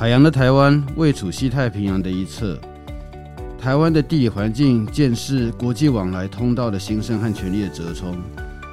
[0.00, 2.58] 海洋的台湾位处西太平洋的一侧，
[3.60, 8.16] 台湾的地理环境见识国际往来通道的兴盛和权力的折冲，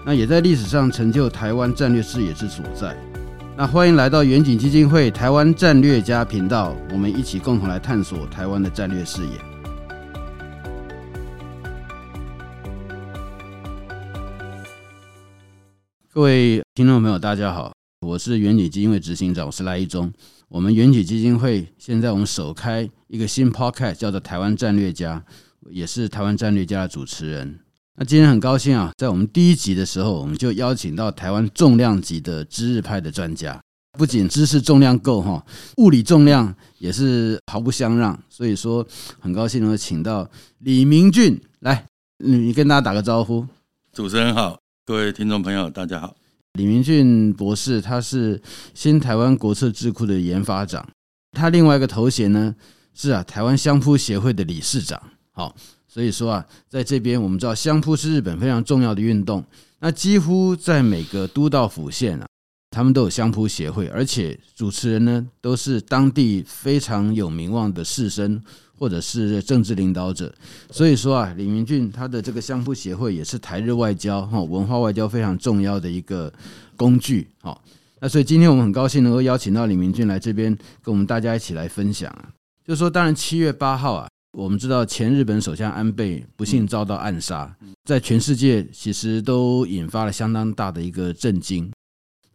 [0.05, 2.95] 那也在历史上成就台湾战略视野之所在。
[3.57, 9.31] 那欢迎来到远景基金会台湾战略家频道，我们一起共同来探索台湾的战略视野。
[16.13, 20.09] 各位听众朋友，大家好，我是远景基金会执行长，我是赖一中。
[20.49, 25.21] 我们远景基金会现在我们首开一个新 podcast，叫做《台湾战略家》，
[25.69, 27.59] 也是台湾战略家的主持人。
[27.95, 33.61] 那今天很高兴啊，在我们第一集的时候，我们就邀请到台湾重量级的知日派的专家，
[33.97, 35.45] 不仅知识重量够哈，
[35.77, 38.17] 物理重量也是毫不相让。
[38.29, 38.87] 所以说，
[39.19, 40.29] 很高兴能够请到
[40.59, 41.85] 李明俊来，
[42.19, 43.45] 你跟大家打个招呼。
[43.91, 44.57] 主持人好。
[44.85, 46.15] 各位听众朋友，大家好。
[46.57, 48.41] 李明俊博士，他是
[48.73, 50.85] 新台湾国策智库的研发长，
[51.31, 52.53] 他另外一个头衔呢
[52.95, 54.99] 是啊台湾相扑协会的理事长。
[55.31, 55.55] 好，
[55.87, 59.45] 所以说啊，在这边我们知道相扑是日本非常重要的运动，
[59.79, 62.25] 那几乎在每个都道府县啊，
[62.71, 68.41] 他们都有相扑协会，而且主持人呢都是当地非常有名望的士绅。
[68.77, 70.33] 或者是政治领导者，
[70.69, 76.31] 所以说啊，李明俊他的这个相扑协会也是台日外交哈文化外交非常重要的一个
[76.75, 77.27] 工具。
[77.41, 77.63] 好，
[77.99, 82.29] 那所以今天我们很高兴能够邀请到李明俊来这边跟我们大家一起来分享啊。
[82.65, 87.55] 就是说，当然七月八号啊，我们知道前日本首相安倍不幸遭到暗杀，
[87.85, 91.71] 在全世界其实都引发了相当大的一个震惊。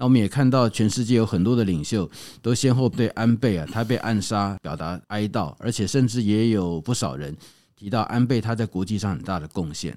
[0.02, 2.10] 那我们也看到，全世界有很多的领袖
[2.42, 7.32] 都先后对安倍啊，他被暗杀表达哀悼，而且甚至也有不少人
[7.76, 9.96] 提到安倍他在国际上很大的贡献。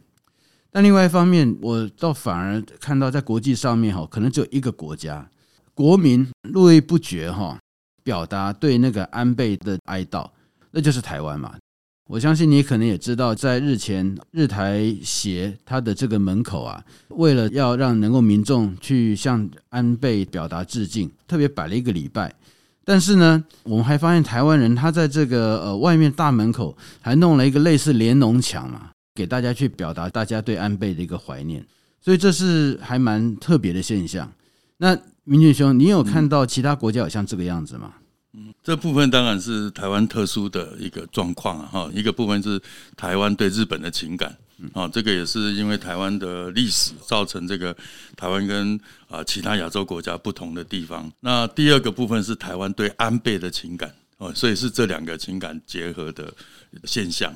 [0.70, 5.28] 但另外一方面，我倒反而看到在国际上面哈，可能只有一个国家
[5.74, 7.58] 国民络绎不绝哈，
[8.04, 10.30] 表达对那个安倍的哀悼，
[10.70, 11.56] 那就是台湾嘛。
[12.08, 22.32] 我相信你可能也知道，在日前日台协它的这个门口啊，为了要让能够民众去向安倍表达致敬，特别摆了一个礼拜。
[22.84, 31.66] 但是呢，我们还发现台湾人他在这个呃外面大门口还弄了一个类似连农墙嘛，给大家去表达大家对安倍的一个怀念。
[32.00, 34.32] 所以这是还蛮特别的现象。
[34.78, 37.94] 那明俊兄，你有看到其他国家有像这个样子吗？
[38.64, 42.62] 这部分当然是台湾特殊的一个状况啊，哈，一个部分是
[42.96, 44.36] 台湾对日本的情感，
[44.74, 47.76] 啊，这个也是因为台湾的历史造成这个
[48.16, 51.12] 台湾跟啊其他亚洲国家不同的地方。
[51.20, 56.34] 那第二个部分是台湾对安倍的情感，哦，所以是这两个情感结合的
[56.84, 57.34] 现象。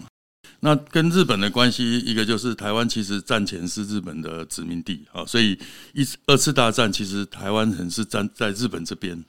[0.62, 5.58] 那跟日本的关系，一个就是台湾其实战前是日本的殖民地，啊，所以
[5.94, 9.24] 一二次大战其实台湾人是站在日本这边。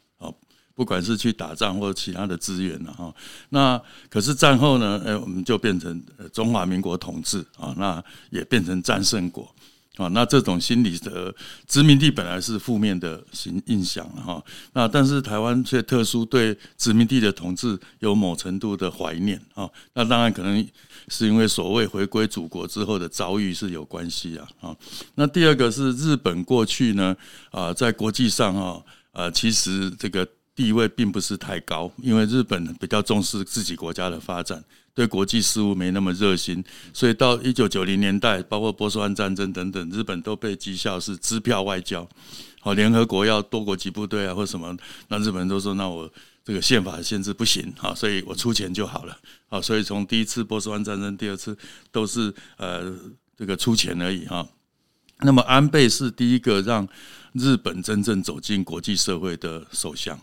[0.74, 3.14] 不管是去打仗或者其他的资源了哈，
[3.50, 9.54] 那可是战后呢，哎，我们就变成中华民国统治啊，那也变成战胜国
[9.96, 11.34] 啊，那这种心理的
[11.66, 14.42] 殖民地本来是负面的形印象哈，
[14.72, 20.66] 那但是台湾却特殊对殖民地的统治有某程度的怀念啊，那当然可能
[21.08, 24.76] 是因为所谓回归祖国之后的遭遇是有关系啊啊，
[25.16, 27.14] 那第二个是日本过去呢
[27.50, 28.80] 啊，在国际上啊，
[29.12, 30.26] 呃，其实这个。
[30.60, 34.62] 地位并不是太高，因为日本比较重视自己国家的发展，
[34.92, 36.62] 对国际事务没那么热心，
[36.92, 42.06] 所以到一九九零年代，包括波斯湾战争等等，日本都被讥笑是支票外交。
[42.60, 44.76] 好，联合国要多国籍部队啊，或什么，
[45.08, 46.12] 那日本人都说，那我
[46.44, 49.16] 这个宪法限制不行，好，所以我出钱就好了。
[49.48, 51.56] 好，所以从第一次波斯湾战争，第二次
[51.90, 52.94] 都是呃
[53.34, 54.46] 这个出钱而已哈。
[55.20, 56.86] 那么安倍是第一个让
[57.32, 60.20] 日本真正走进国际社会的首相。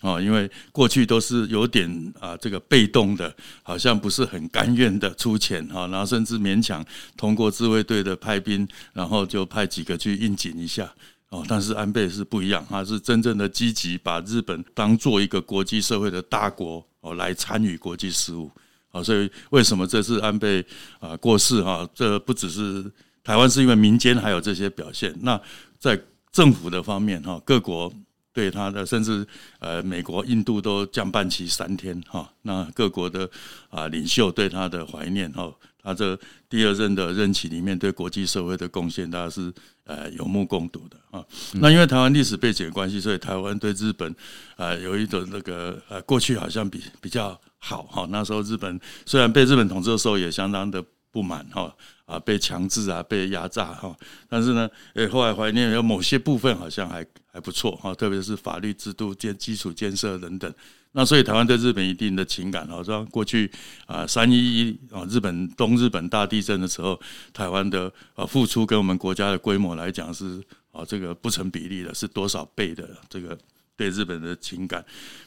[0.00, 6.84] 啊，因为过去都是有点啊，这个被动的，好像不是很甘愿的出钱哈，然后甚至勉强
[7.16, 10.92] 通过自卫队的派兵，然后就派几个去应景一下
[11.30, 11.44] 哦。
[11.48, 18.50] 但是安倍是不一样，他是真正的积极，把日本当做一个国际社会的大国哦来参与国际事务
[18.92, 19.02] 啊。
[19.02, 20.64] 所以为什么这次安倍
[21.00, 21.88] 啊过世哈？
[21.94, 22.84] 这不只是
[23.24, 25.14] 台湾，是因为民间还有这些表现。
[25.22, 25.40] 那
[25.78, 25.98] 在
[26.30, 27.92] 政府的方面哈，各国。
[28.36, 29.26] 对他的，甚至
[29.60, 32.30] 呃，美国、印度都降半旗三天哈。
[32.42, 33.26] 那各国的
[33.70, 35.50] 啊领袖对他的怀念哈，
[35.82, 36.14] 他这
[36.46, 39.50] 第二任的任期里面对国际社会的贡献，大家是
[39.84, 41.24] 呃有目共睹的啊。
[41.54, 44.14] 那因为台湾历史背景的关系，所以台湾对日本
[44.56, 48.06] 啊有一种那个呃过去好像比比较好哈。
[48.10, 51.74] 那时候日本虽然被日本统治的时候也相当的不满哈。
[52.06, 53.92] 啊，被强制啊，被压榨哈，
[54.28, 57.04] 但是呢，诶，后来怀念有某些部分好像还
[57.36, 60.50] 还不错哈，特别是法律制度建基础建设等等。
[60.92, 63.50] 那所以台湾对日本一定的情感，好像过去
[63.84, 66.98] 啊三一一啊日本东日本大地震的时候，
[67.34, 70.42] 台湾的啊付出跟我们国家的规模来讲是
[70.72, 73.36] 啊这个不成比例的，是多少倍的这个
[73.76, 74.82] 对日本的情感。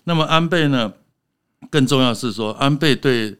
[0.05, 0.91] 那么安倍呢，
[1.69, 3.37] 更重要是说安倍对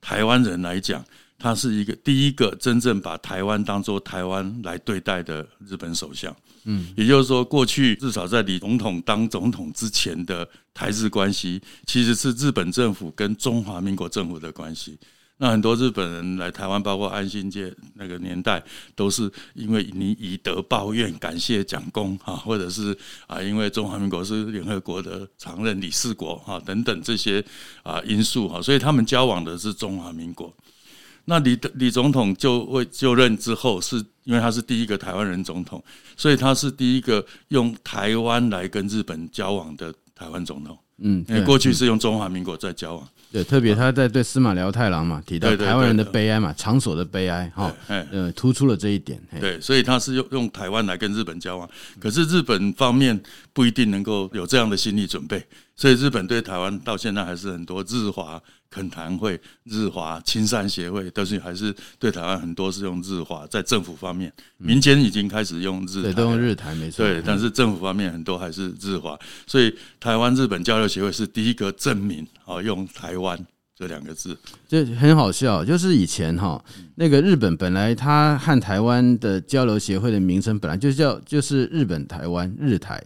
[0.00, 1.04] 台湾人来讲。
[1.42, 6.34] 他是一个第一个真正把台湾当做台湾来对待的日本首相，
[6.66, 14.96] 嗯，也就是说，过去至少在李总统当总统之前的台日关系，其实是日本政府跟中华民国政府的关系。
[15.38, 18.62] 那很多日本人来台湾，包括安新街那个年代，
[18.94, 22.96] 都是因为你以德报怨，感谢蒋公啊，或者是
[23.26, 27.44] 啊，因为中华民国是联合国的常任理事国啊等等这些
[27.82, 30.54] 啊因素哈，所以他们交往的是中华民国。
[31.24, 35.82] 那李李总统就位就任之后，是因为他是第一个台湾人总统，
[36.16, 40.78] 所以他是第一个用台湾来跟日本交往的台湾总统。
[41.04, 43.08] 嗯，因为过去是用中华民国在交往。
[43.32, 49.20] 对，特别他在对司马辽太郎嘛提到台湾人的悲哀嘛，场所的悲哀哈，呃，突出了这一点。
[49.40, 53.18] 对，所以他是用用台湾来跟日本交往，可是日本方面
[53.54, 55.42] 不一定能够有这样的心理准备，
[55.82, 58.40] 所以日本对台湾到现在还是很多日华
[58.70, 67.04] 恳谈会、日华亲善协会，但是还是对台湾很多是用日华，在政府方面，民间已经开始用日台，对，都用日台没错。
[67.04, 73.36] 对，但是政府方面很多还是日华，所以台湾日本交流协会是第一个证明啊，用台湾
[73.76, 74.38] 这两个字，
[74.68, 75.64] 这很好笑。
[75.64, 76.64] 就是以前哈，
[76.94, 83.02] 那个日本本来它和台湾的交流协会的名称本来就叫就是日本台湾日台，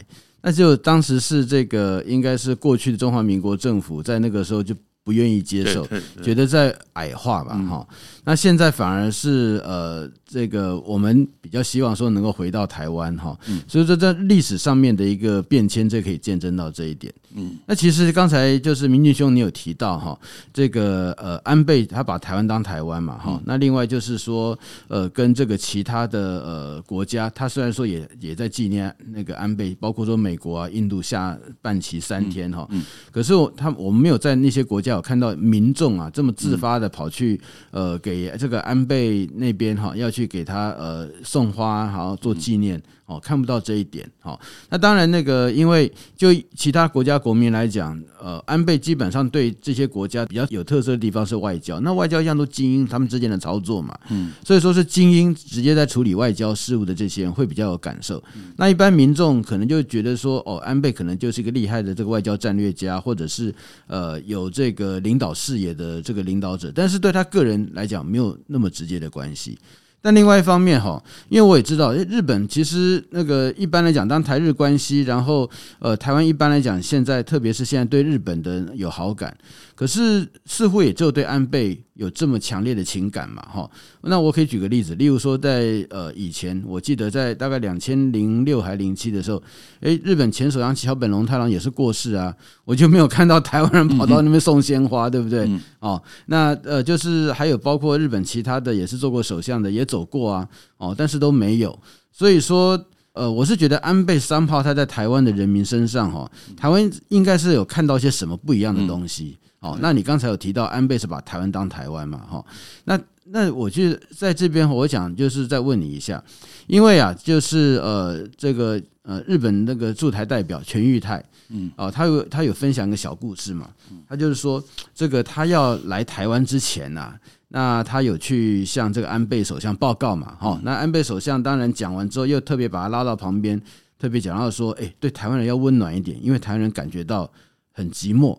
[0.47, 4.73] 那就当时是这个应该是过去的中华民国政府在那个时候就。
[5.07, 5.87] 不愿意接受，
[6.21, 7.87] 觉得在矮化吧，哈。
[8.25, 13.39] 那现在反而是呃，这个我们比较希望说能够回到台湾哈。
[13.69, 17.13] 所以说在历史上面的一个变迁，这可以见证到这一点。
[17.35, 20.17] 嗯，那其实刚才就是明俊兄你有提到哈，
[20.53, 23.41] 这个呃安倍他把台湾当台湾嘛哈。
[23.43, 24.57] 那另外就是说
[24.87, 32.67] 呃跟这个其他的呃国家，他虽然说也也在纪念那个安倍，包括说美国啊、印度下半旗三天哈。
[32.69, 32.83] 嗯。
[33.11, 35.01] 可是我他我们没有在那些国家有。
[35.07, 37.39] 看到民众啊这么自发的跑去
[37.71, 42.83] 呃给这个安倍那边哈要去给他呃送花，好做纪念。
[43.07, 44.07] 哦，看不到这一点。
[44.19, 44.39] 好，
[44.69, 51.79] 那当然，那个因为就其他国家国民来讲，呃，安倍基本上对这些国家比较有特色的地方是外交。
[51.79, 58.21] 那外交一向都精英他们之间的操作嘛，嗯，所以说是精英直接在处理外交事务的这些人会比较有感受。
[58.57, 63.55] 那一般民众可能就觉得说，哦，安倍可能就是一个厉害的这个外交战略家，或者是
[63.87, 69.57] 呃有这个领导视野的这个领导者，但是对他个人来讲没有那么直接的关系。
[70.01, 75.49] 但另外一方面哈，因为我也知道，日本其实那个一般来讲，当台日关系，然后
[75.79, 79.35] 呃，台湾一般来讲，现在特别是现在对日本的有好感。
[79.77, 83.69] 可是似乎也只有对安倍有这么强烈的情感嘛，哈。
[84.01, 89.39] 那我可以举个例子，例如说在呃以前，我记得在大概两千零六还零七的时候，
[89.81, 92.35] 诶，日本前首相桥本龙太郎也是过世啊，
[92.65, 95.47] 我就没有看到台湾人跑到那边送鲜花，对不对？
[95.79, 101.79] 哦，那呃就是还有包括日本其他的也是做过首相的也走过啊，哦，但是都没有。
[102.11, 102.83] 所以说，
[103.13, 109.37] 呃，我是觉得安倍三炮他在台湾的人民身上，哈，台湾应该是有看到一些什么不一样的东西。
[109.67, 112.19] 哦，那你刚才有提到安倍是把台湾当台湾嘛？
[112.19, 112.45] 哈，
[112.85, 116.23] 那那我就在这边，我想就是再问你一下，
[116.67, 123.69] 因为啊，就是呃，这个呃，日本那个驻台代表全玉泰，嗯，哦，他有他有分享一个小故事嘛，
[124.07, 124.63] 他就是说，
[124.95, 127.13] 这个他要来台湾之前呐，
[127.49, 130.35] 那他有去向这个安倍首相报告嘛？
[130.39, 133.61] 哈，那安倍首相当然讲完之后，又特别把他拉到旁边，
[133.99, 137.29] 特别讲到说，哎，对台湾人要温暖一点，因为台湾人感觉到
[137.73, 138.37] 很寂寞。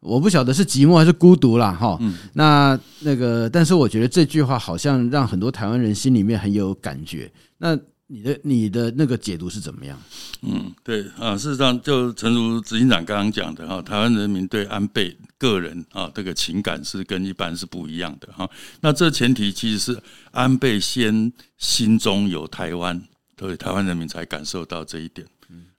[0.00, 1.98] 我不晓得是寂寞还是孤独啦，哈。
[2.32, 7.30] 那那个，但是我觉得这句话好像让很多台湾人心里面很有感觉。
[7.58, 9.96] 那你的你的那个解读是怎么样？
[10.42, 18.48] 嗯，对啊，事实上就诚如执行长刚刚讲的哈，台湾人民对安倍个人啊这个情感是跟一般是不一样的哈。
[18.80, 20.02] 那这前提其实是
[20.32, 23.00] 安倍先心中有台湾，
[23.38, 25.24] 所以台湾人民才感受到这一点。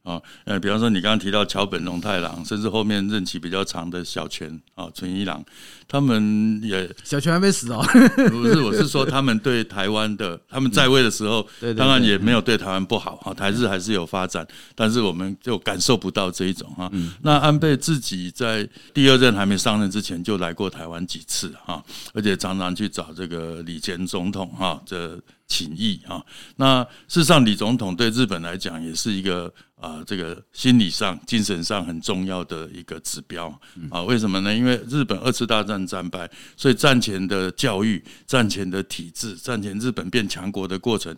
[0.04, 5.44] 啊，呃，比方说你刚刚提到桥本龙太郎，甚至后面任期比较长的小泉啊、纯一郎，
[5.88, 7.84] 他们也小泉还没死哦，
[8.30, 16.92] 不是，我是说他们对台湾的，他们在位的时候，当然也没有对台湾不好啊，台日还是有发展，但是我们就感受不到这一种哈。
[17.22, 25.20] 那安倍自己在第二任还没上任之前就来过台湾几次哈，而且常常去找这个李前总统哈这
[25.52, 26.24] 请益啊。
[26.56, 29.54] 那事实上李总统对日本来讲也是一个。
[29.82, 33.48] 啊，这个心理上、精神上很重要的一个指标
[33.90, 34.04] 啊。
[34.04, 34.56] 为什么呢？
[34.56, 41.18] 因为日本二次大战战败，所以战前的教育、战前的体制、战前日本变强国的过程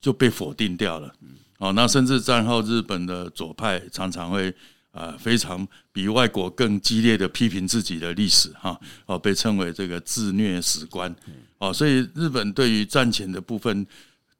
[0.00, 1.14] 就被否定掉了。
[1.58, 4.52] 哦，那甚至战后日本的左派常常会
[4.90, 8.76] 啊，非常比外国更激烈的批评自己的历史哈。
[9.06, 11.14] 哦，被称为这个自虐史观。
[11.60, 13.86] 哦，所以日本对于战前的部分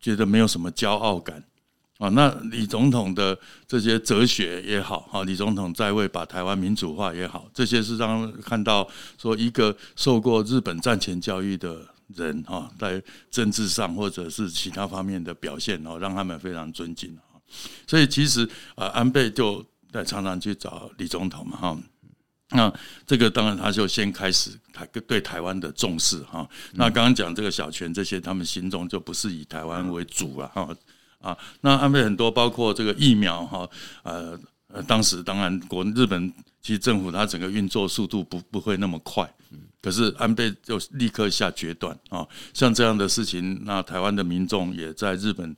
[0.01, 1.43] 觉得没有什么骄傲感。
[1.99, 11.87] 啊，那李总统的这些哲学也好，哈，李总统在位把台湾民主化也好，这些是让看到说一个受过日本战前教育的
[12.17, 17.15] 人，哈，在政治上或者是其他方面的表现，哦，让他们非常尊敬，
[17.87, 19.63] 所以其实啊，安倍就
[19.93, 21.79] 在常常去找李总统嘛，哈，
[22.51, 22.73] 那
[23.07, 30.69] 这个当然他就先开始他对台湾的重视，哈，那刚刚讲这个小泉这些，他们心中就不是以台湾为主了，哈。
[31.21, 33.69] 啊，那安倍很多，包括这个疫苗哈，
[34.03, 39.31] 呃呃，当时当然国日本其实政府它整个运作速度不不会那么快，
[39.83, 45.55] 可是安倍就立刻下决断啊，像这样的事情，那台湾的民众也在日本。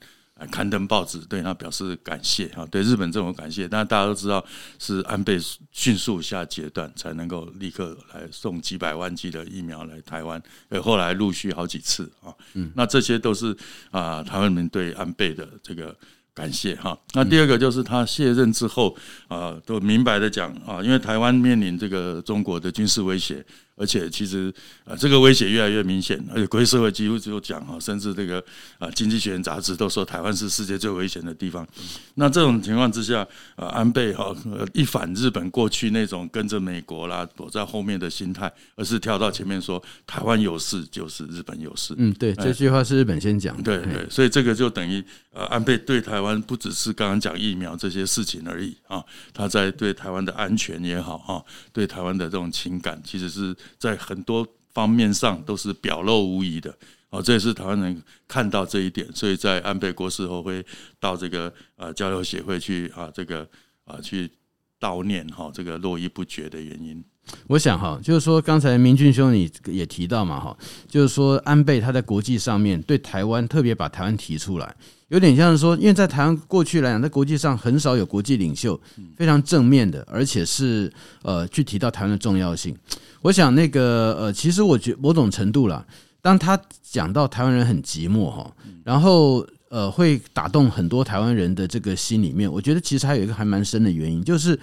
[0.46, 3.68] 刊登报纸对他表示感谢啊，对日本政府感谢。
[3.68, 4.44] 但大家都知道
[4.78, 5.38] 是安倍
[5.70, 10.42] 迅速下阶段，才能够立刻来送几百万剂的疫苗来台湾。
[10.68, 13.56] 呃，后来陆续好几次啊，嗯，那这些都是
[13.90, 15.96] 啊，台湾人民对安倍的这个
[16.34, 16.98] 感谢哈。
[17.14, 18.96] 那第二个就是他卸任之后
[19.28, 23.44] 啊，都明白的讲啊，因为台湾面临这个中国的军事威胁。
[23.82, 28.38] 而且其实啊，这个威胁越来越明显，而且国际社会几乎就讲哈，甚至这个
[28.78, 31.66] 啊《经济学人》杂志都说台湾是世界最危险的地方。
[32.14, 34.32] 那这种情况之下，啊，安倍哈
[34.72, 41.92] 一反日本过去那种跟着美国啦躲在后面的心态，而是跳到前面说台湾有事就是日本有事。
[41.98, 43.60] 嗯，对，这句话是日本先讲。
[43.64, 49.02] 对对，所以这个就等于呃，安倍对台湾不只是刚刚讲疫苗这些事情而已啊，
[49.34, 53.52] 他在对台湾的安全也好啊，对台湾的这种情感其实是。
[53.78, 56.76] 在很多方面上都是表露无遗的，
[57.10, 60.64] 哦，这也是台湾人看到这一点，所以在安倍过世后会
[60.98, 63.48] 到这个呃交流协会去啊，这个
[63.84, 64.30] 啊去
[64.80, 67.04] 悼念哈，这个络绎不绝的原因。
[67.46, 70.56] 我想哈，就是说刚才明俊兄你也提到嘛哈，
[70.88, 74.74] 就是说安倍他在国际上面对台湾特别把台湾提出来，
[75.08, 78.78] 有点像是说，因为在台湾过去来讲，在国际上很少有国际领袖
[79.16, 82.76] 非常正面的，而且是呃去提到台湾的重要性。
[83.22, 85.86] 我想那个呃，其实我觉某种程度啦，
[86.20, 88.52] 当他讲到台湾人很寂寞哈，
[88.84, 94.58] 然后呃会打动很多台湾人的这个心里面，我觉得其实还有一个还蛮深的原因，就是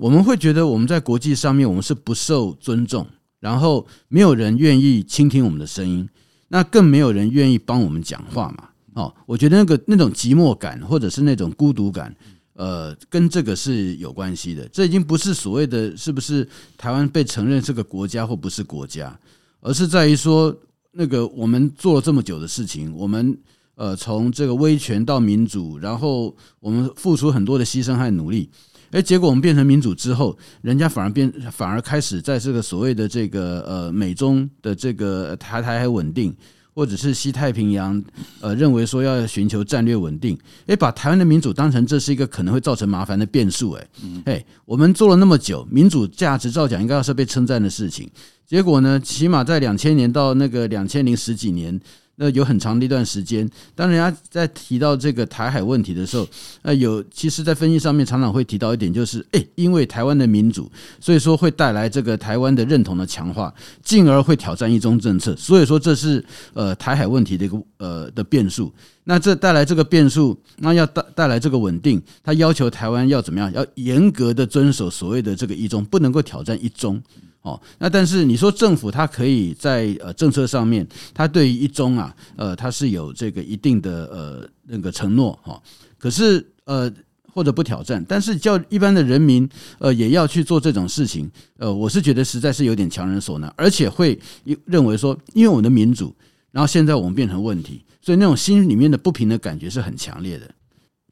[0.00, 3.06] 我们会觉得我们在国际上面我们是不受尊重，
[3.38, 6.08] 然后没有人愿意倾听我们的声音，
[6.48, 8.70] 那更没有人愿意帮我们讲话嘛。
[8.94, 12.16] 哦，我觉得那个那种寂寞感或者是那种孤独感。
[12.54, 14.66] 呃，跟这个是有关系的。
[14.68, 19.18] 这已经不是所谓的是不是台湾被承认是个国家或不是国家，
[19.60, 20.54] 而是在于说，
[20.92, 23.38] 那个我们做了这么久的事情，我们
[23.76, 28.50] 呃从这个威权到民主，然后我们付出很多的牺牲和努力，
[28.90, 36.34] 哎，结果我们变成民主之后，人家反而变反而开始在这个所谓的这个呃美中的这个台台海稳定。
[36.72, 38.02] 或者是西太平洋，
[38.40, 43.88] 呃，认为说要寻求战略稳定，诶，把台湾的民主当成这是一个可能会造成麻烦的变数，诶，
[44.24, 48.08] 诶，我们做了那么久，民主价值照讲应该要是被称赞的事情，
[48.46, 51.78] 结果呢，起码在两千年到那个两千零十几年。
[52.22, 56.28] 那有很长的一段时间，当人家在提到这个台海问题的时候，
[56.60, 63.50] 呃，有其实，在分析上面常常会提到一点，就是，诶，因为台湾的民主，所以说会带来这个台湾的认同的强化，
[63.82, 66.22] 进而会挑战一中政策，所以说这是
[66.52, 68.70] 呃台海问题的一个呃的变数。
[69.04, 73.50] 那这带来这个变数，那要带带来这个稳定，他要求台湾要怎么样？
[73.54, 77.02] 要严格的遵守所谓的这个一中，不能够挑战一中。
[77.42, 85.60] 哦，那但是你说政府它可以在呃政策上面，它对于一中啊，呃，它是有这个一定的呃那个承诺哈。
[85.98, 86.92] 可是呃
[87.32, 94.18] 或者不挑战，但是叫一般的人民呃也要去做这种事情，呃，我是觉得实在是有点强人所难，而且会
[94.66, 96.14] 认为说，因为我们的民主，
[96.50, 100.46] 然后现在我们变成问题，所以那种心里面的不平的感觉是很强烈的。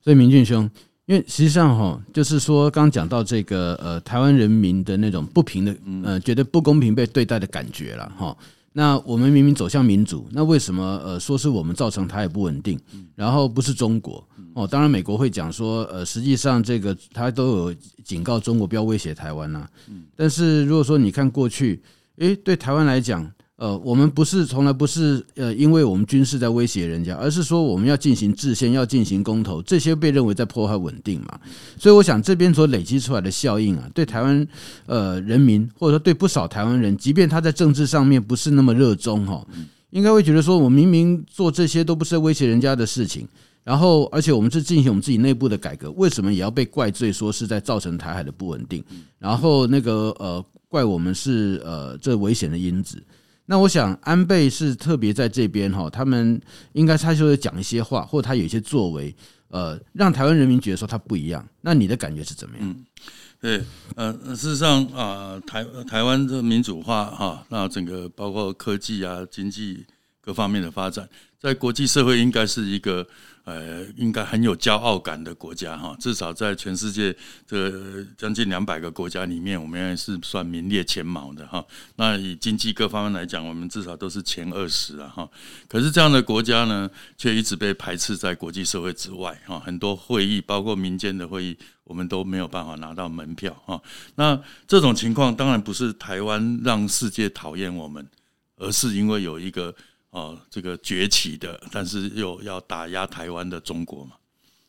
[0.04, 0.70] 所以明俊兄。
[1.08, 5.74] 因为实际上哈，就是说刚讲到这个呃，台湾人民的那种不平的
[6.04, 8.36] 呃，觉得不公平被对待的感觉了哈。
[8.74, 12.78] 那我们明明走向民主，那为什么呃说是我们造成台也不稳定，
[13.14, 14.22] 然后不是中国
[14.52, 14.66] 哦？
[14.66, 17.74] 当然美国会讲说呃，实际上这个他都有
[18.04, 19.66] 警告中国不要威胁台湾呐。
[20.14, 21.80] 但是如果说你看过去，
[22.18, 31.40] 诶，对台湾来讲，呃，我们不是从来不是呃，因为我们军事在威胁人家，而是说我们要进行制宪，要进行公投，这些被认为在破坏稳定嘛。
[31.76, 34.46] 所以我想这边所累积出来的效应啊，对台湾
[34.86, 39.44] 呃人民，或者说对不少台湾人，即便他在政治上面不是那么热衷哈，
[39.90, 43.26] 应该会觉得说，我明明做这些都不是威胁人家的事情，
[43.64, 48.84] 然后而且我们是进行我们自己内部的改革，为什么也要被怪罪说是在造成台海的不稳定？
[49.18, 53.02] 然后那个呃，怪我们是呃这危险的因子。
[53.50, 56.38] 那我想安倍是特别在这边哈，他们
[56.74, 59.14] 应该他就会讲一些话，或他有一些作为，
[59.48, 61.42] 呃，让台湾人民觉得说他不一样。
[61.62, 62.76] 那你的感觉是怎么样？
[63.40, 63.64] 对，
[63.96, 69.86] 呃，事实上啊，台台湾的民主化哈，那整个包括科技啊、经济
[70.20, 71.08] 各方面的发展，
[71.40, 73.06] 在国际社会应该是一个。
[73.44, 77.16] 呃，应该很有骄傲感的国家哈，至少在全世界
[77.46, 81.64] 这将近两百个国家里面，我们也是算名列前茅的哈。
[81.96, 85.26] 那以经济各方面来讲，我们至少都是前二十啊哈。
[85.66, 89.58] 可是这样的国家呢，却一直被排斥在国际社会之外哈。
[89.58, 93.80] 很多会议，包括民间的会议，我们都没有办法拿到门票哈。
[94.16, 98.06] 那这种情况当然不是台湾让世界讨厌我们，
[98.56, 99.74] 而是因为有一个。
[100.10, 104.12] 哦，这个崛起的，但是又要打压台湾的中国嘛，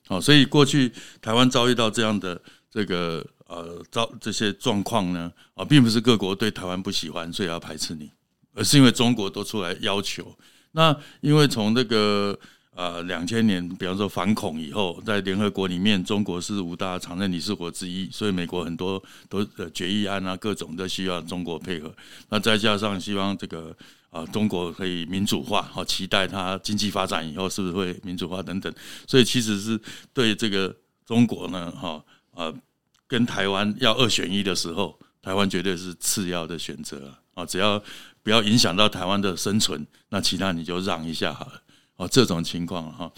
[0.09, 0.91] 哦，所以过去
[1.21, 8.11] 台湾遭遇到这样的这个呃遭这些状况呢，啊，并不是各国对台湾不喜欢，所以要排斥你，
[8.53, 10.37] 而是因为中国都出来要求。
[10.73, 12.37] 那因为从那个
[12.75, 21.89] 呃两千年，比方说反恐以后，在联合国里面，中国是五大常任理事国之一，所以美国很多都的决议案啊，各种都需要中国配合。
[22.27, 23.73] 那再加上希望这个。
[24.09, 28.73] 啊，中国可以民主化，好期待它经济发展以后是不是会民主化等等，
[29.07, 29.79] 所以其实是
[30.13, 30.75] 对这个
[31.05, 32.53] 中国呢，哈啊，
[33.07, 37.81] 跟台湾要二选一的时候，台湾绝对是次要的选择啊，只要
[38.23, 41.61] 不要影响到台湾的生存，那其他你就让一下好了，
[41.97, 43.11] 哦，这种情况哈。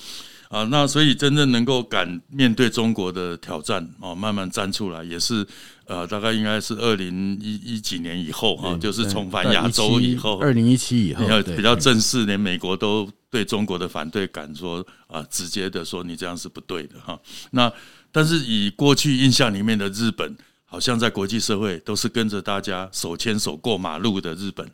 [0.49, 5.47] 啊，那所以真正能够敢面对中国的挑战哦，慢慢站出来，也是
[5.91, 11.25] 呃，大概应该是二零一一几年以后哈，就是重返亚洲以后，二零一七以后，
[11.57, 17.19] 比较正式，连美国都对中国的反对敢说啊，直接的说你这样是不对的哈。
[17.51, 17.69] 那
[18.09, 24.65] 但是以过去印象里面的日本，好像在国际社会都是跟着大家手牵手过马路的日本，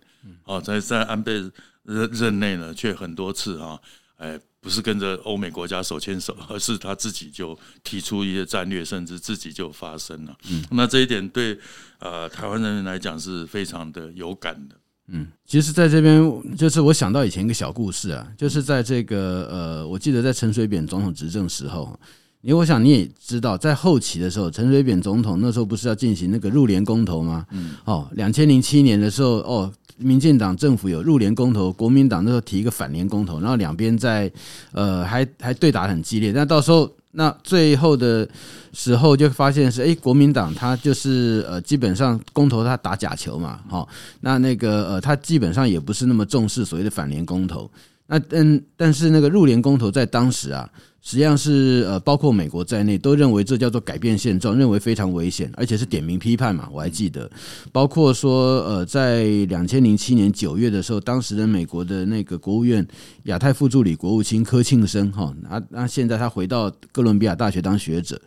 [0.43, 1.33] 哦，在在安倍
[1.81, 3.81] 任任内呢，却很多次哈，
[4.17, 4.39] 哎。
[4.67, 10.37] 不是跟着欧美国家手牵手，而是他自己就提出一些战略，甚至自己就发声了。
[10.49, 11.57] 嗯，那这一点对
[11.99, 14.75] 呃台湾人民来讲是非常的有感的。
[15.07, 16.21] 嗯，其实在这边
[16.57, 21.97] 就是我想到以前一个小故事啊，就是在这个呃，我记得在陈水扁总统执政时候，
[22.41, 27.45] 因为我想你也知道，在后期的时候，陈水扁总统那时候不是要进行那个入联公投吗？
[27.51, 29.73] 嗯，哦，两千零七年的时候，哦。
[29.97, 34.31] 民进党政府有入联公投，国民党那时候提一个反联公投，然后两边在
[34.71, 36.31] 呃还还对打很激烈。
[36.31, 38.27] 那到时候那最后的
[38.73, 43.87] 时候就发现是，哎，国民党他就是呃基本上公投他打假球嘛，好，
[44.21, 47.69] 那那个呃他基本上也不是那么重视所谓的反联公投。
[48.07, 50.69] 那嗯，但是那个入联公投在当时啊。
[50.99, 56.67] 实际上是呃，包括美国在内都认为这叫做改变现状，认为非常危险，而且是点名批判嘛。
[56.69, 57.31] 我还记得，
[57.71, 62.85] 包括说呃，在两千零七年九月的时候，当时的美国的那个国务院
[63.23, 68.19] 亚太副助理国务卿柯庆生哈，那那现在他回到哥伦比亚大学当学者，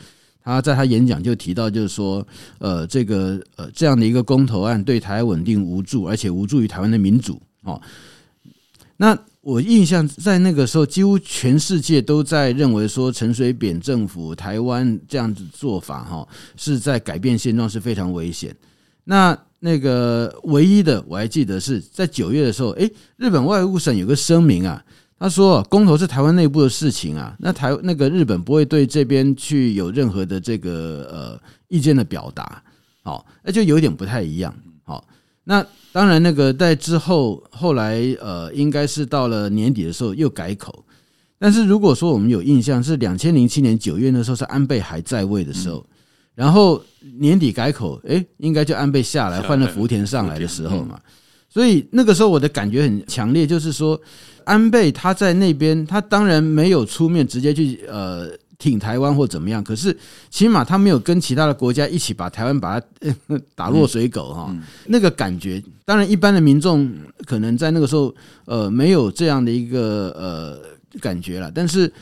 [0.42, 2.26] 他在他演讲就提到，就是说
[2.60, 7.78] 呃，这个呃这样的一个公投案对台稳定无助，而且无助于台湾的民主哦。
[8.96, 18.54] 那我印象在那个时候，几乎全世界都在认为说陈水扁政府台湾这样子做法，哈，是在改变现状，是非常危险。
[19.04, 24.84] 那那个唯一的，我还记得是在九月的时候，诶，日本外务省有个声明啊，
[25.18, 32.62] 他说公投是台湾内部的事情啊，那台那个日本不会对这边去有任何的这个呃意见的表达，
[33.02, 34.54] 好，那就有点不太一样，
[35.50, 40.84] 那当然，那个在之后后来呃，应该是到了年底的时候又改口。
[41.40, 45.84] 但是如果说我们有印象，是两千零七年九月那时候是安倍还在位的时候，
[46.36, 46.80] 然后
[47.18, 51.00] 年底改口，哎，应该就安倍下来换了福田上来的时候嘛。
[51.48, 54.00] 所以那个时候我的感觉很强烈，就是说
[54.44, 58.30] 安倍他在那边，他当然没有出面直接去呃。
[58.60, 59.96] 挺台湾或怎么样，可是
[60.30, 62.86] 起码他没有跟其他的国家一起把台湾把它
[63.56, 64.54] 打落水狗哈，
[64.86, 66.88] 那个感觉，当然一般的民众
[67.26, 71.92] 可能在那个时候呃没有这样的一个呃感觉了，但是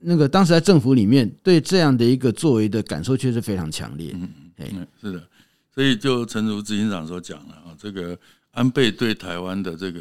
[0.00, 4.14] 那个当时在政府里面对这样的一个作为的感受却是非常强烈。
[4.58, 5.22] 嗯，是的，
[5.74, 8.18] 所以就诚如执行长所讲了啊，这个。
[8.52, 10.00] 安倍对台湾的这个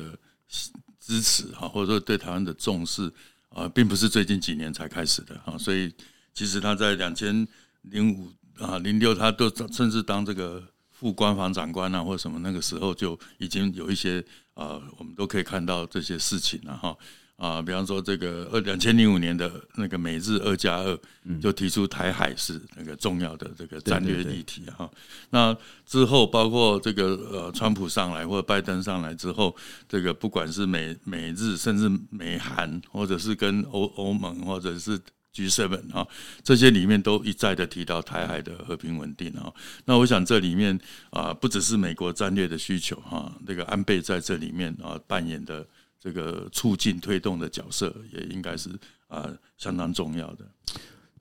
[0.99, 3.11] 支持哈，或者说对台湾的重视
[3.57, 5.91] 啊，并不是最近几年才开始的啊，所以
[6.31, 7.47] 其实他在两千
[7.81, 16.95] 零五啊零六，他都甚至当这个副官房长官啊，或什么那个时候就已经有一些啊，我们都可以看到这些事情了哈。
[17.37, 20.99] 啊，比方说这个二两千零五年的那个美日二加二，
[21.39, 24.89] 就提出台海是那个重要的这个战略议题哈。
[25.29, 29.55] 那之后包括这个呃，川普上来或者拜登上来之后，
[29.87, 34.99] 这个不管是美美日甚至美韩，或者是跟欧欧盟或者是
[35.31, 36.07] G7 啊，
[36.41, 39.53] 这些里面都一再的提到台海的和平稳定啊。
[39.85, 40.75] 那我想这里面
[41.11, 45.63] 啊，不只是美国战略的需求哈，这个安倍在这里面啊扮演的。
[45.99, 48.69] 这个促进推动的角色也应该是
[49.07, 50.45] 啊相当重要的。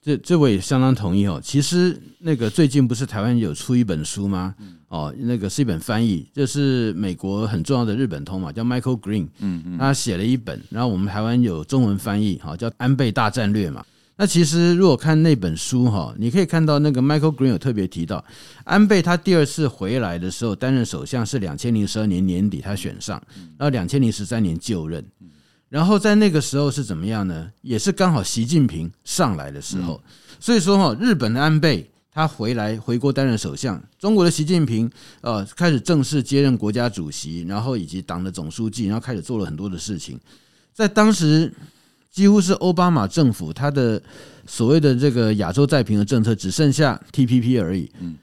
[0.03, 1.41] 这这我也相当同意哦。
[1.43, 4.55] 其实那个最近不是台湾有出一本书吗？
[4.89, 13.85] 哦，那个是一本翻译，就是美国很重要的日本通嘛，叫 Michael Green，嗯嗯，他写了一本，然后我们台湾有中文翻译，哈，叫《安倍大战略》嘛。
[14.19, 18.25] 那其实，如果看那本书哈，你可以看到那个 Michael Green 有特别提到，
[18.65, 23.23] 安倍他第二次回来的时候担任首相是两千零十二年年底他选上，
[23.59, 25.05] 然后两千零十三年就任，
[25.69, 27.53] 然后在那个时候是怎么样呢？
[27.61, 30.03] 也是刚好习近平上来的时候，
[30.41, 40.19] 所以说哈，日本的安倍他回来回国担任首相，中国的习近平呃开始正式接任国家主席，然后以及党的总书记，然后开始做了很多的事情，
[40.73, 41.53] 在当时。
[42.17, 44.03] 几乎是奥巴马政府他的
[44.47, 47.93] 所谓的这个亚洲再平衡政策只剩下 TPP 而已。
[48.01, 48.17] 嗯，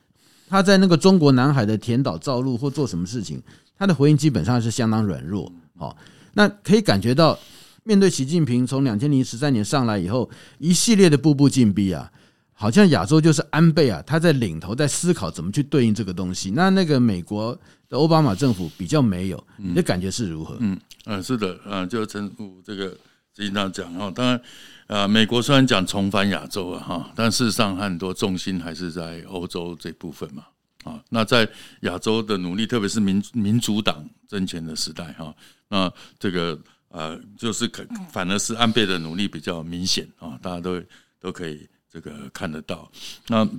[0.50, 3.40] 他在那个中国南海的填岛造陆或做什么事情，
[3.78, 5.54] 他的回应基本上是相当软弱。
[5.78, 5.96] 好，
[6.34, 7.38] 那可以感觉到
[7.84, 10.28] 面对习近平从两千零十三年上来以后
[10.58, 12.12] 一系列的步步进逼啊，
[12.54, 16.50] 好像亚洲就是安倍啊，他在领头在思考怎么去对应这个东西。
[16.50, 17.56] 那那个美国
[17.88, 20.58] 的奥巴马政府比较没有，你的感觉是如何？
[20.62, 22.98] 嗯嗯，是的，嗯，就陈副这个。
[23.34, 24.42] 经常讲哈，当然，
[24.88, 30.46] 啊，美国虽然讲重返亚洲啊哈，但事实上很多重心还是在欧洲这部分嘛，
[30.84, 31.50] 啊，那在
[31.82, 35.36] 亚洲的努力，特别是民民主党政权的时代哈，
[35.68, 40.82] 那这个呃，就是可反而是安倍的努力比较明显啊，大家都
[41.20, 42.92] 都可以这个看得到。
[43.28, 43.50] 那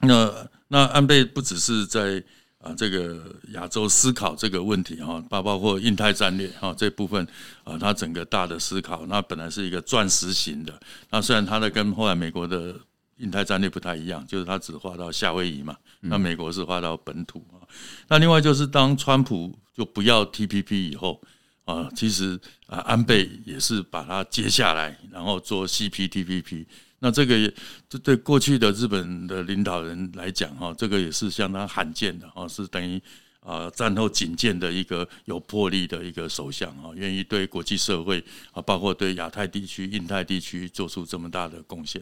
[0.00, 2.22] 那那安倍不只是在。
[2.62, 3.20] 啊，这个
[3.54, 7.26] 亚洲思考这个问题哈，包包括印太战略哈这部分
[7.64, 12.74] 啊，它整个大的思考，那本来是一个钻石型的，那虽然它的跟后来美国的
[13.16, 17.66] 印太战略不太一样，就是它只画到夏威夷嘛，那美国是画到本土啊。
[18.06, 21.20] 那另外就是当川普就不要 TPP 以后
[21.64, 26.64] 啊，其实啊安倍也是把它接下来，然后做 CPTPP。
[27.04, 27.52] 那这个也，
[27.88, 33.02] 这对过去的日本的领导人来讲，哈，这个也是相当罕见的，哈，是等于
[33.40, 42.00] 啊战后仅见的一个有魄力的一个首相，哈，愿意对国际社会啊，包括对亚太地区、印太地区做出这么大的贡献。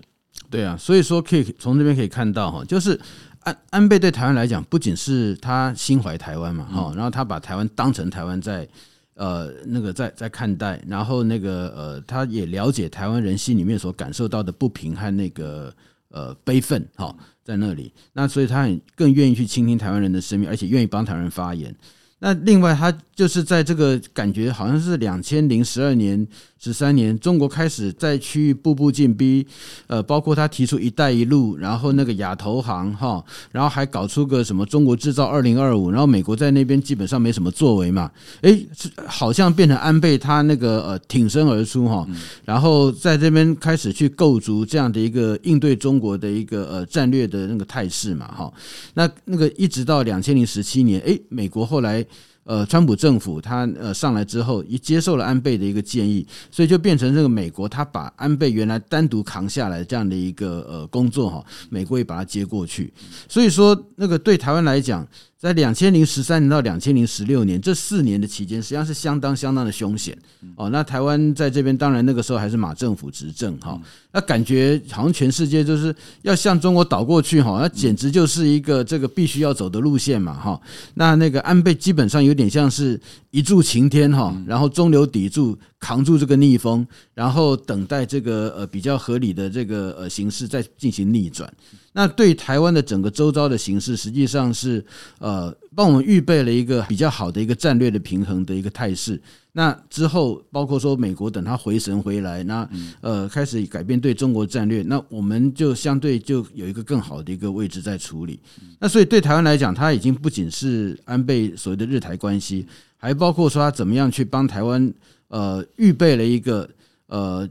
[0.50, 3.00] 对啊，所以说可以从这边可以看到，哈，就是
[3.44, 8.68] 安安倍对台湾来讲，不仅是他心怀台湾嘛，哈，然后他把台湾当成台湾在。
[9.14, 15.74] 呃，那个在在看待，然后那个呃，他也了解台湾人心里面所感受到的不平和那个
[16.08, 21.74] 呃悲愤，哈，在那里，那所以他很更愿意去倾听台湾人的声音，而且愿意帮台湾人发言。
[22.18, 26.26] 那另外，他就是在这个感觉好像是两千零十二年、
[26.58, 29.46] 十三年，中国开始在区域步步进逼，
[29.88, 38.66] 呃，包括他提出“一带一路”，然后那个亚投行哈，然后还搞出个什么“中国制造二零二五”，然后美国在那边基本上没什么作为嘛，诶，
[39.06, 42.08] 好像变成安倍他那个呃挺身而出哈，
[42.46, 48.50] 然后在这边开始去构筑这样的一个应对中国的一个呃战略的那个态势嘛哈，
[48.94, 52.02] 那那个一直到两千零十七年，诶，美国后来。
[52.44, 62.92] 呃，川普政府他呃上来之后，一接受了安倍的一个建议，所以就变成这个美国他把安倍原来单独扛下来这样的一个呃工作哈，美国也把它接过去，
[63.28, 65.06] 所以说那个对台湾来讲。
[65.40, 70.14] 在两千零十三年到两千零十六年这四年的期间，实际上是相当相当的凶险
[70.54, 70.68] 哦。
[70.68, 73.80] 那台湾在这边，当然那个时候还是马政府执政哈。
[74.12, 80.60] 那感觉好像全世界就是要向中国倒过去哈，那简直就是一个这个必须要走的路线嘛哈。
[80.92, 83.00] 那那个安倍基本上有点像是
[83.30, 91.52] 一柱擎天哈，然后中流砥柱扛住这个逆风，然后等待这个呃比较合理的这个呃形势再进行逆转。
[91.92, 94.84] 那对台湾的整个周遭的形势，实际上是
[95.18, 99.20] 呃帮我们预备了一个比较好的一个战略的平衡的一个态势。
[99.52, 102.68] 那之后，包括说美国等他回神回来，那
[103.00, 108.38] 呃开始改变对中国战略，那我们就相对就有一个更好的一个位置在处理。
[108.78, 114.92] 那所以对台湾来讲，它已经不仅是安倍所谓的日台关系，还包括说他怎么样去帮台湾
[115.28, 116.68] 呃预备了一个
[117.06, 117.48] 呃。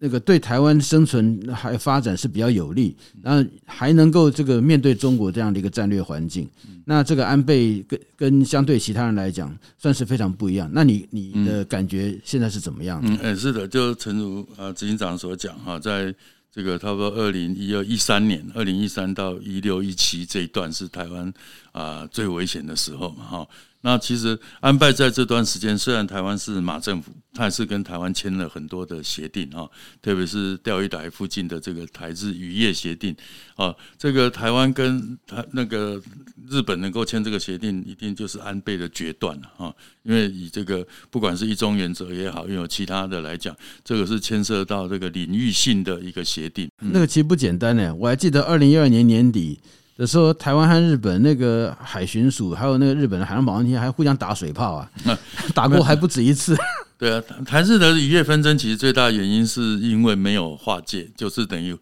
[0.00, 6.46] 那个对台湾生存还发展是比较有利，然后还能够这个面对中国这样的一个战略环境，
[6.84, 10.68] 那这个安倍跟跟相对其他人来讲算是非常不一样。
[10.72, 13.00] 那你你的感觉现在是怎么样？
[13.04, 16.14] 嗯，哎，是的，就诚如啊执行长所讲哈，在
[16.52, 21.32] 这个差不多二零一二一三年，二零一三到一六一七这一段是台湾
[21.72, 23.48] 啊最危险的时候嘛哈。
[23.84, 29.68] 那其实安倍在这段时间，虽然台湾是马政府，他还是跟台湾签了很多的协定啊，
[30.00, 33.14] 特别是钓鱼台附近的这个台日渔业协定
[33.56, 36.00] 啊，这个台湾跟台那个
[36.48, 49.60] 日本能够签这个协定，一定就是安倍的决断了啊，因为以这个不管是一中原则也好，又有其他的来讲，这个是牵涉到这个领域性的一个协定，那个其实不简单呢，我还记得二零一二年年底。
[49.96, 54.90] 的时候，台湾和日本那个海巡署，还有那个日本的海上保安厅，还互相打水炮啊，
[55.54, 56.56] 打过还不止一次。
[56.96, 61.76] 对啊，台日的渔业纷争其实最大的原因是因为没有划界，就是等于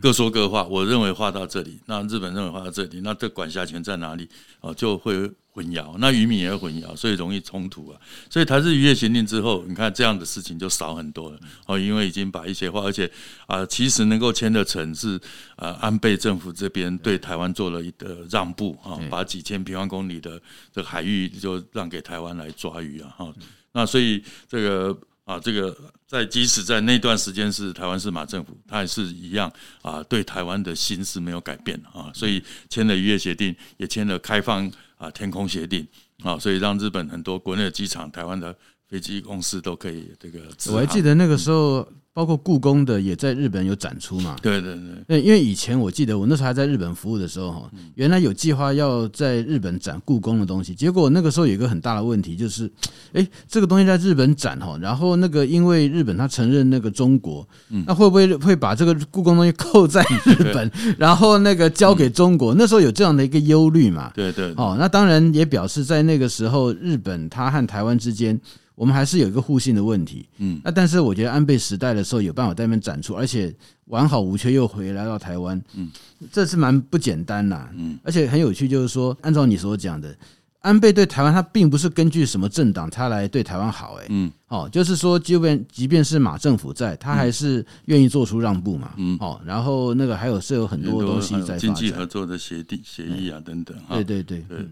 [0.00, 0.62] 各说各话。
[0.64, 4.28] 我认为划到这里，那日本认为划到这里，那这管辖权在哪里？
[4.60, 5.30] 哦，就会。
[5.58, 8.00] 混淆，那渔民也会混淆，所以容易冲突啊。
[8.30, 13.10] 所以台日渔业协定之后，你看这样的事情就少很多了哦，因为已经把一些话，而且
[13.48, 15.20] 啊，其实能够签的成是
[15.56, 20.40] 啊，安倍政府这边对台湾做了一个让步啊，把几千平方公里的
[20.72, 23.34] 这个海域就让给台湾来抓鱼啊哈。
[23.72, 24.96] 那所以这个
[25.28, 34.70] 啊，这个在即使在那段时间是台湾是马政府，他也是一样啊，对台湾的心是没有改变啊，所以签了渔业协定，也签了开放。
[34.98, 35.86] 啊，天空协定
[36.24, 38.52] 啊，所以让日本很多国内的机场、台湾的
[38.88, 40.40] 飞机公司都可以这个。
[40.72, 41.88] 我还记得那个时候。
[42.18, 44.34] 包括故宫的也在日本有展出嘛？
[44.42, 44.76] 对对
[45.06, 52.68] 对，因为以前我记得我那时候还在日本服务的时候哈，原来有计划要在日本展故宫的东西，结果那个时候有一个很大的问题，就是，
[53.12, 57.48] 哎，这个东西在日本展哈，然后那个因为日本他承认那个中国，
[57.86, 62.52] 那会不会会把这个故宫东西扣在日本，然后那个交给中国？
[62.52, 64.10] 那时候有这样的一个忧虑嘛？
[64.16, 68.40] 对对，哦，那当然也表示在那个时候日本他和台湾之间。
[68.78, 73.52] 我们还是有一个互信的问题，嗯，那但是我觉得安倍时代的时候有办法在那边展出，而且
[73.86, 75.90] 完好无缺又回来到台湾，嗯，
[76.30, 80.16] 这是蛮不简单呐，嗯，而且很有趣，就是说按照你所讲的，
[80.60, 94.68] 安倍对台湾他并不是根据什么政党他来对台湾好，哎，嗯，哦，就是说即便即便是马政府在，他还是愿意做出让步嘛，嗯，哦，然后那个还有是有很多东西在经济合作的协定协议啊等等，对对对对。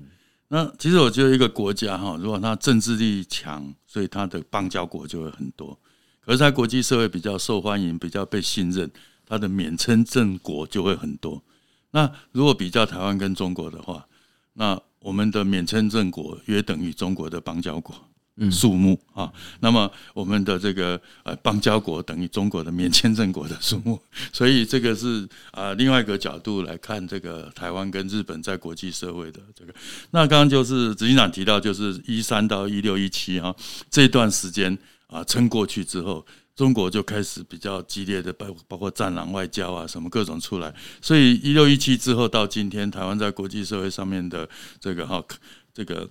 [0.49, 5.77] 那其实我觉得一个国家哈，如果它政治力强，所以它的邦交国就会很多。
[6.25, 8.91] 可是，在国际社会比较受欢迎、比较被信任，
[9.27, 11.43] 它的免签证国就会很多。
[11.91, 14.07] 那如果比较台湾跟中国的话，
[14.55, 18.06] 那我们的免签证国约等于中国的邦交国。
[18.51, 23.99] 数目啊，那么我们的这个呃邦交国等于中国的免签证国的数目，
[24.31, 29.75] 所以这个是啊另外一个角度来看这个台湾跟日本在国际社会的这个。
[30.11, 33.55] 那刚刚就是执行长提到，就是一三到一六一七啊
[33.90, 44.46] 这段时间啊撑过去之后，中国就开始比较激烈的包包括战狼外交啊什么各种出来，所以一六一七之后到今天，台湾在国际社会上面的
[44.79, 45.25] 这个哈
[45.72, 46.07] 这个。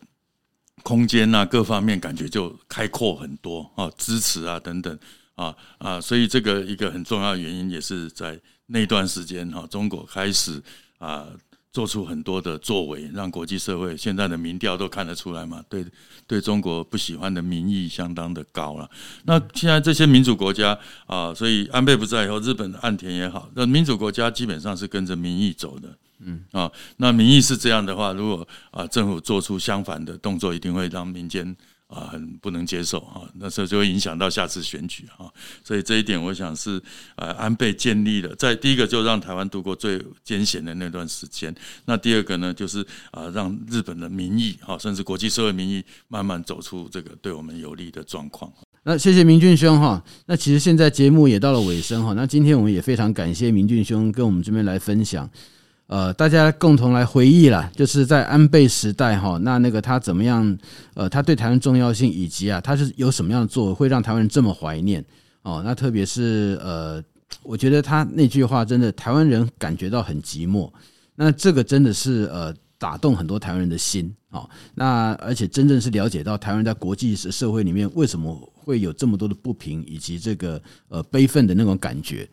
[0.84, 5.00] 空间啊，各方面感觉就开阔很多啊，支持啊等等
[5.36, 10.62] 啊啊，所以这个一个很重要的原因也是在那段时间哈，中国开始
[10.98, 11.28] 啊
[11.76, 15.86] 做出很多的作为，让国际社会现在的民调都看得出来嘛，对
[16.26, 18.90] 对中国不喜欢的民意相当的高了。
[19.26, 25.90] 那现在这些民主国家啊，所以安倍不在以后，日本的岸田也好，那民主国家基本上是跟着民意走的。
[26.20, 31.54] 嗯啊，那民意是这样的话，如果啊政府做出相反的动作，一定会让民间
[31.96, 35.32] 啊很不能接受啊，那时候就会影响到下次选举啊。
[35.64, 36.82] 所以这一点，我想是
[37.16, 41.56] 啊安倍建立了，在第一个就让台湾度过最艰险的那段时间。
[41.86, 48.52] 那第二个呢，就是啊让日本的民意啊，甚至国际社会民意慢慢走出这个对我们有利的状况。
[48.84, 50.04] 那谢谢明俊兄哈。
[50.28, 52.14] 那其实现在节目也到了尾声哈。
[52.14, 55.28] 那今天我们也非常感谢明俊兄跟我们这边来分享。
[55.88, 60.58] 呃，大家共同来回忆了，就是在安倍时代哈，那那个他怎么样？
[60.96, 65.06] 呃，他对台湾重要性，以及啊，他是有什么样的作为，会让台湾人这么怀念
[65.44, 65.62] 哦？
[65.64, 67.04] 那特别是呃，
[67.44, 70.72] 我觉得他那句话真的，台湾人感觉到很寂寞。
[71.16, 82.28] 那这个真的是呃打动很多台湾人的心，哦，那而且真正是了解到台湾在国际社会里面为什么会有这么多的不平，以及这个呃悲愤的那种感觉。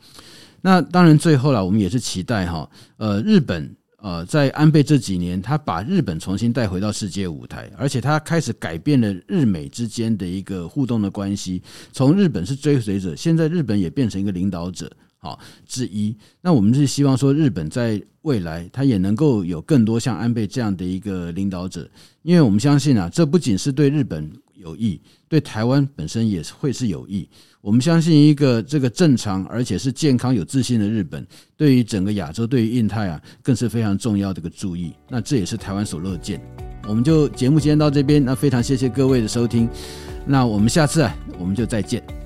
[0.62, 14.90] 那当然最后了，我们也是期待哈，呃，日本呃在安倍这几年，他把日本重新带回到世界舞台，而且他开始改变了日美之间的一个互动的关系，从日本是追随者，现在日本也变成一个领导者。
[15.18, 16.16] 好，之一。
[16.40, 21.88] 那我们是希望说，日本在未来，它也能够有更多像安倍这样的一个领导者，
[22.22, 24.28] 因为我们相信啊，这不仅是对日本
[24.62, 27.28] 有益，对台湾本身也会是有益。
[27.60, 34.92] 我们相信，一个这个正常而且是健康、有自信的日本，对于整个亚洲、对于印太啊，更是非常重要的一个注意。
[35.08, 36.40] 那这也是台湾所乐见。
[36.88, 39.68] 我们就节目今天到这边，那非常谢谢各位的收听。
[40.26, 42.21] 那我们下次啊，我们就再见。